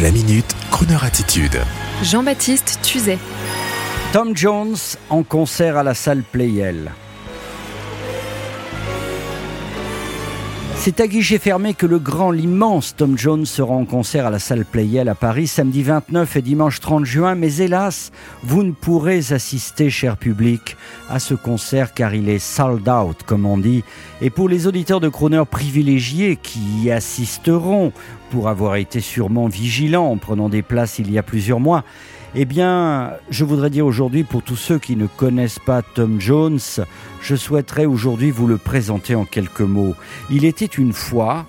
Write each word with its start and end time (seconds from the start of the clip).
La 0.00 0.12
minute, 0.12 0.54
Kroneur 0.70 1.02
attitude. 1.02 1.58
Jean-Baptiste 2.04 2.78
Tuzet. 2.82 3.18
Tom 4.12 4.36
Jones 4.36 4.76
en 5.10 5.24
concert 5.24 5.76
à 5.76 5.82
la 5.82 5.94
salle 5.94 6.22
Playel. 6.22 6.92
C'est 10.80 11.00
à 11.00 11.08
guichet 11.08 11.40
fermé 11.40 11.74
que 11.74 11.86
le 11.86 11.98
grand, 11.98 12.30
l'immense 12.30 12.94
Tom 12.96 13.18
Jones 13.18 13.44
sera 13.46 13.74
en 13.74 13.84
concert 13.84 14.26
à 14.26 14.30
la 14.30 14.38
salle 14.38 14.64
Playel 14.64 15.08
à 15.08 15.16
Paris 15.16 15.48
samedi 15.48 15.82
29 15.82 16.36
et 16.36 16.40
dimanche 16.40 16.78
30 16.78 17.04
juin. 17.04 17.34
Mais 17.34 17.56
hélas, 17.56 18.12
vous 18.44 18.62
ne 18.62 18.70
pourrez 18.70 19.32
assister, 19.32 19.90
cher 19.90 20.16
public, 20.16 20.76
à 21.10 21.18
ce 21.18 21.34
concert 21.34 21.92
car 21.94 22.14
il 22.14 22.28
est 22.28 22.38
sold 22.38 22.88
out, 22.88 23.18
comme 23.26 23.44
on 23.44 23.58
dit. 23.58 23.82
Et 24.22 24.30
pour 24.30 24.48
les 24.48 24.68
auditeurs 24.68 25.00
de 25.00 25.08
Croner 25.08 25.42
privilégiés 25.50 26.36
qui 26.40 26.60
y 26.84 26.90
assisteront, 26.92 27.92
pour 28.30 28.48
avoir 28.48 28.76
été 28.76 29.00
sûrement 29.00 29.48
vigilants 29.48 30.06
en 30.06 30.16
prenant 30.16 30.48
des 30.48 30.62
places 30.62 31.00
il 31.00 31.10
y 31.10 31.18
a 31.18 31.22
plusieurs 31.24 31.60
mois, 31.60 31.82
eh 32.34 32.44
bien, 32.44 33.12
je 33.30 33.44
voudrais 33.44 33.70
dire 33.70 33.86
aujourd'hui, 33.86 34.22
pour 34.22 34.42
tous 34.42 34.56
ceux 34.56 34.78
qui 34.78 34.96
ne 34.96 35.06
connaissent 35.06 35.58
pas 35.58 35.82
Tom 35.82 36.20
Jones, 36.20 36.58
je 37.22 37.34
souhaiterais 37.34 37.86
aujourd'hui 37.86 38.30
vous 38.30 38.46
le 38.46 38.58
présenter 38.58 39.14
en 39.14 39.24
quelques 39.24 39.62
mots. 39.62 39.94
Il 40.30 40.44
était 40.44 40.66
une 40.66 40.92
fois 40.92 41.46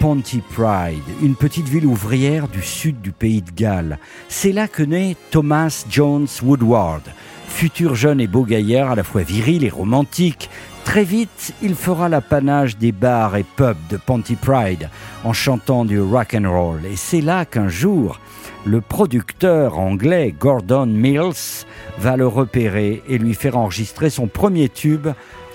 Pontypride, 0.00 1.02
une 1.22 1.34
petite 1.34 1.68
ville 1.68 1.86
ouvrière 1.86 2.46
du 2.46 2.62
sud 2.62 3.00
du 3.00 3.10
pays 3.10 3.42
de 3.42 3.50
Galles. 3.50 3.98
C'est 4.28 4.52
là 4.52 4.68
que 4.68 4.82
naît 4.82 5.16
Thomas 5.30 5.84
Jones 5.88 6.28
Woodward, 6.42 7.02
futur 7.48 7.94
jeune 7.94 8.20
et 8.20 8.26
beau 8.26 8.44
gaillard 8.44 8.92
à 8.92 8.94
la 8.94 9.02
fois 9.02 9.22
viril 9.22 9.64
et 9.64 9.70
romantique. 9.70 10.48
Très 10.84 11.04
vite, 11.04 11.54
il 11.60 11.74
fera 11.74 12.08
l'apanage 12.08 12.78
des 12.78 12.92
bars 12.92 13.36
et 13.36 13.44
pubs 13.44 13.76
de 13.90 13.96
Pontypride 13.96 14.88
en 15.24 15.32
chantant 15.32 15.84
du 15.84 16.00
rock 16.00 16.34
and 16.34 16.50
roll. 16.50 16.86
Et 16.86 16.96
c'est 16.96 17.20
là 17.20 17.44
qu'un 17.44 17.68
jour, 17.68 18.20
le 18.64 18.80
producteur 18.80 19.78
anglais 19.78 20.34
Gordon 20.38 20.86
Mills 20.86 21.66
va 21.98 22.16
le 22.16 22.26
repérer 22.26 23.02
et 23.08 23.18
lui 23.18 23.34
faire 23.34 23.56
enregistrer 23.56 24.10
son 24.10 24.28
premier 24.28 24.68
tube 24.68 25.08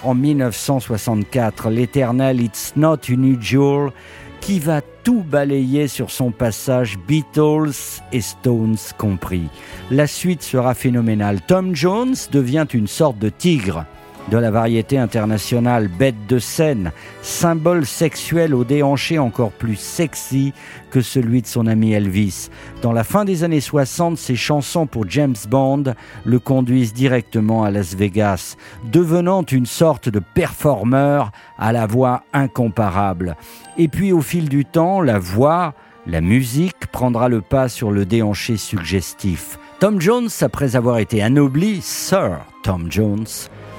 en 0.04 0.16
1964, 0.16 1.70
l'éternel 1.70 2.42
It's 2.42 2.73
Not 2.76 2.98
Unusual, 3.08 3.92
qui 4.45 4.59
va 4.59 4.81
tout 4.81 5.23
balayer 5.23 5.88
sur 5.88 6.11
son 6.11 6.31
passage, 6.31 6.97
Beatles 7.08 8.02
et 8.11 8.19
Stones 8.19 8.75
compris. 8.97 9.47
La 9.89 10.05
suite 10.05 10.44
sera 10.44 10.73
phénoménale. 10.73 11.39
Tom 11.41 11.73
Jones 11.73 12.16
devient 12.31 12.67
une 12.73 12.88
sorte 12.88 13.17
de 13.19 13.30
tigre 13.30 13.86
de 14.30 14.38
la 14.38 14.52
variété 14.52 14.98
internationale, 14.98 15.88
bête 15.88 16.28
de 16.28 16.40
scène, 16.40 16.92
symbole 17.22 17.86
sexuel 17.86 18.54
au 18.54 18.64
déhanché 18.64 19.20
encore 19.20 19.52
plus 19.52 19.76
sexy 19.76 20.54
que 20.92 21.02
celui 21.02 21.42
de 21.42 21.48
son 21.48 21.68
ami 21.68 21.94
Elvis. 21.94 22.50
Dans 22.82 22.94
la 22.94 23.04
fin 23.04 23.26
des 23.26 23.44
années 23.44 23.62
60, 23.62 24.18
ses 24.18 24.36
chansons 24.36 24.88
pour 24.88 25.10
James 25.10 25.36
Bond 25.50 25.96
le 26.26 26.40
conduisent 26.40 26.94
directement 26.94 27.64
à 27.64 27.72
Las 27.72 27.96
Vegas, 27.96 28.56
devenant 28.92 29.44
une 29.44 29.66
sorte 29.66 30.10
de 30.10 30.20
performeur 30.20 31.32
à 31.58 31.72
la 31.72 31.86
voix 31.86 32.24
incomparable. 32.34 33.36
Et 33.78 33.88
puis 33.88 34.12
au 34.12 34.22
fil 34.22 34.50
du 34.50 34.66
temps, 34.66 35.02
la 35.02 35.20
voix, 35.20 35.74
la 36.06 36.22
musique 36.22 36.88
prendra 36.92 37.30
le 37.30 37.42
pas 37.42 37.70
sur 37.70 37.92
le 37.92 38.06
déhanché 38.06 38.58
suggestif. 38.58 39.58
Tom 39.80 40.00
Jones, 40.00 40.30
après 40.42 40.76
avoir 40.76 41.00
été 41.00 41.22
anobli, 41.22 41.82
Sir 41.82 42.40
Tom 42.64 42.88
Jones, 42.90 43.26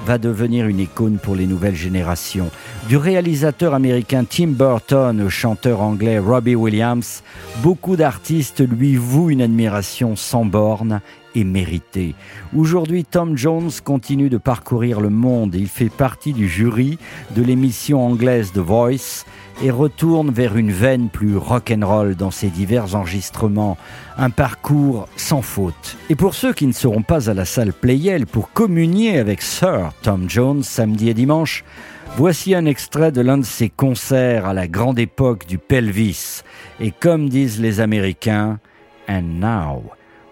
va 0.07 0.19
devenir 0.19 0.67
une 0.67 0.81
icône 0.81 1.19
pour 1.19 1.35
les 1.35 1.47
nouvelles 1.47 1.75
générations. 1.75 2.51
Du 2.89 2.97
réalisateur 2.97 3.75
américain 3.75 4.25
Tim 4.29 4.49
Burton 4.49 5.21
au 5.23 5.31
chanteur 5.31 5.81
anglais 5.81 6.19
Robbie 6.19 6.55
Williams, 6.55 7.23
beaucoup 7.63 7.97
d'artistes 7.97 8.67
lui 8.67 8.97
vouent 8.97 9.31
une 9.31 9.43
admiration 9.43 10.17
sans 10.17 10.45
bornes 10.45 11.01
et 11.35 11.45
méritée. 11.45 12.15
Aujourd'hui, 12.57 13.05
Tom 13.05 13.37
Jones 13.37 13.71
continue 13.83 14.29
de 14.29 14.39
parcourir 14.39 15.01
le 15.01 15.11
monde. 15.11 15.55
Il 15.55 15.69
fait 15.69 15.89
partie 15.89 16.33
du 16.33 16.49
jury 16.49 16.99
de 17.35 17.43
l'émission 17.43 18.07
anglaise 18.07 18.53
The 18.53 18.59
Voice 18.59 19.25
et 19.63 19.71
retourne 19.71 20.31
vers 20.31 20.57
une 20.57 20.73
veine 20.73 21.09
plus 21.09 21.37
rock'n'roll 21.37 22.15
dans 22.15 22.31
ses 22.31 22.49
divers 22.49 22.95
enregistrements. 22.95 23.77
Un 24.19 24.31
parcours 24.31 25.09
sans 25.17 25.43
faute. 25.43 25.97
Et 26.11 26.15
pour 26.15 26.35
ceux 26.35 26.53
qui 26.53 26.67
ne 26.67 26.73
seront 26.73 27.03
pas 27.03 27.31
à 27.31 27.35
la 27.35 27.45
salle 27.45 27.73
Playel 27.73 28.27
pour 28.27 28.53
communier 28.53 29.19
avec 29.19 29.43
Sir 29.43 29.93
Tom 30.03 30.29
Jones 30.29 30.63
samedi 30.63 31.11
et 31.11 31.15
dimanche, 31.15 31.65
Voici 32.17 32.55
un 32.55 32.65
extrait 32.65 33.11
de 33.11 33.21
l'un 33.21 33.39
de 33.39 33.45
ses 33.45 33.69
concerts 33.69 34.47
à 34.47 34.55
la 34.55 34.69
grande 34.69 35.01
époque 35.01 35.47
du 35.47 35.59
pelvis. 35.59 36.43
Et 36.79 36.93
comme 36.93 37.29
disent 37.29 37.61
les 37.61 37.81
Américains, 37.81 38.61
And 39.09 39.41
now 39.41 39.83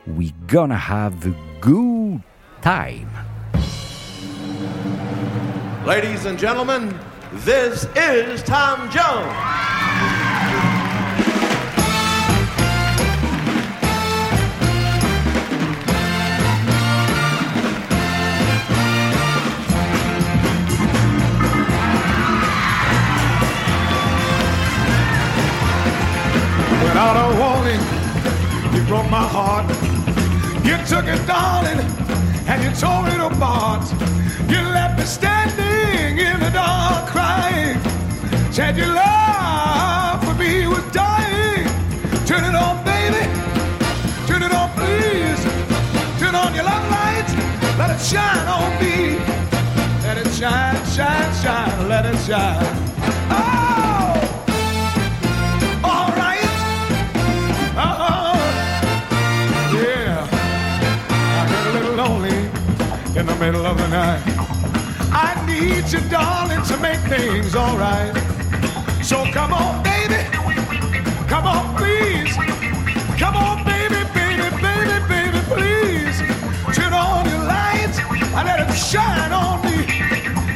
we 0.06 0.32
gonna 0.46 0.76
have 0.76 1.14
a 1.26 1.34
good 1.60 2.20
time. 2.62 3.08
Ladies 5.84 6.24
and 6.24 6.38
gentlemen, 6.38 6.92
this 7.32 7.86
is 7.96 8.42
Tom 8.42 8.90
Jones. 8.90 9.26
Without 26.82 27.16
a 27.16 27.36
warning, 27.40 27.80
you 28.74 28.86
broke 28.86 29.10
my 29.10 29.26
heart. 29.26 29.66
You 30.64 30.76
took 30.86 31.06
it, 31.06 31.26
darling, 31.26 31.80
and 32.46 32.62
you 32.62 32.70
tore 32.78 33.08
it 33.08 33.20
apart. 33.20 33.90
You 34.48 34.60
left 34.60 34.98
me 34.98 35.04
standing 35.04 36.18
in. 36.18 36.41
Said 38.52 38.76
your 38.76 38.88
love 38.88 40.22
for 40.22 40.34
me 40.34 40.66
was 40.66 40.84
dying. 40.92 41.64
Turn 42.26 42.44
it 42.44 42.54
on, 42.54 42.84
baby. 42.84 43.24
Turn 44.26 44.42
it 44.42 44.52
on, 44.52 44.68
please. 44.76 45.42
Turn 46.20 46.34
on 46.34 46.54
your 46.54 46.64
love 46.64 46.90
lights. 46.90 47.32
Let 47.78 47.88
it 47.96 48.00
shine 48.04 48.46
on 48.46 48.70
me. 48.78 49.16
Let 50.04 50.18
it 50.18 50.30
shine, 50.34 50.76
shine, 50.84 51.32
shine. 51.42 51.88
Let 51.88 52.04
it 52.04 52.18
shine. 52.26 52.66
Oh! 53.30 54.20
All 55.82 56.08
right. 56.12 56.44
Oh, 57.74 58.36
yeah. 59.72 60.28
I 61.40 61.48
get 61.48 61.66
a 61.68 61.72
little 61.78 61.94
lonely 61.94 62.50
in 63.18 63.24
the 63.24 63.36
middle 63.36 63.64
of 63.64 63.78
the 63.78 63.88
night. 63.88 64.20
I 65.10 65.42
need 65.46 65.90
you, 65.90 66.00
darling, 66.10 66.62
to 66.64 66.76
make 66.80 67.00
things 67.08 67.54
all 67.54 67.78
right. 67.78 68.12
So 69.02 69.24
come 69.32 69.52
on, 69.52 69.82
baby. 69.82 70.22
Come 71.26 71.46
on, 71.46 71.74
please. 71.76 72.34
Come 73.18 73.36
on, 73.36 73.64
baby, 73.64 74.04
baby, 74.14 74.48
baby, 74.62 74.96
baby, 75.08 75.40
please. 75.50 76.18
Turn 76.76 76.92
on 76.94 77.28
your 77.28 77.42
lights 77.42 77.98
and 77.98 78.46
let 78.46 78.60
it 78.60 78.72
shine 78.74 79.32
on 79.32 79.60
me. 79.66 79.84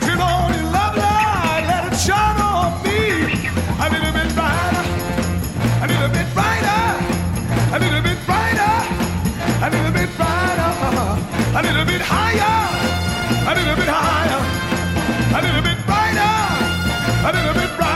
Turn 0.01 0.21
on 0.21 0.55
your 0.55 0.63
love 0.71 0.97
light, 0.97 1.65
let 1.67 1.93
it 1.93 1.97
shine 1.99 2.41
on 2.41 2.83
me. 2.85 3.35
A 3.83 3.91
little 3.91 4.13
bit 4.13 4.31
brighter, 4.35 4.85
a 5.83 5.87
little 5.91 6.09
bit 6.09 6.27
brighter, 6.33 6.83
a 7.75 7.79
little 7.83 8.03
bit 8.07 8.19
brighter, 8.27 8.75
a 9.59 9.71
little 9.71 9.93
bit 9.93 10.11
brighter, 10.17 10.71
a 11.59 11.63
little 11.63 11.85
bit 11.85 12.01
higher, 12.01 12.57
a 13.43 13.55
little 13.59 13.75
bit 13.75 13.89
higher, 13.91 14.41
a 15.35 15.41
little 15.43 15.63
bit 15.63 15.79
brighter, 15.85 16.35
a 17.27 17.33
little 17.35 17.55
bit 17.55 17.71
brighter, 17.77 17.96